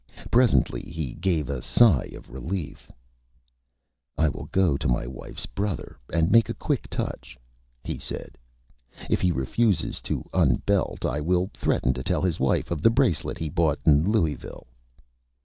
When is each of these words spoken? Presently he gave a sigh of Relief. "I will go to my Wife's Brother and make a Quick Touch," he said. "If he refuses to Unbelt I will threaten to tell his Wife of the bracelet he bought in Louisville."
Presently 0.31 0.81
he 0.81 1.13
gave 1.13 1.47
a 1.47 1.61
sigh 1.61 2.09
of 2.15 2.31
Relief. 2.31 2.89
"I 4.17 4.29
will 4.29 4.47
go 4.51 4.75
to 4.75 4.87
my 4.87 5.05
Wife's 5.05 5.45
Brother 5.45 5.95
and 6.11 6.31
make 6.31 6.49
a 6.49 6.55
Quick 6.55 6.89
Touch," 6.89 7.37
he 7.83 7.99
said. 7.99 8.35
"If 9.11 9.21
he 9.21 9.31
refuses 9.31 10.01
to 10.01 10.27
Unbelt 10.33 11.05
I 11.05 11.21
will 11.21 11.51
threaten 11.53 11.93
to 11.93 12.01
tell 12.03 12.23
his 12.23 12.39
Wife 12.39 12.71
of 12.71 12.81
the 12.81 12.89
bracelet 12.89 13.37
he 13.37 13.47
bought 13.47 13.77
in 13.85 14.09
Louisville." 14.09 14.65